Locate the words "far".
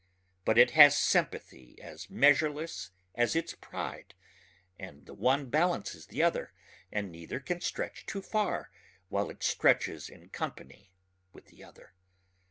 8.23-8.71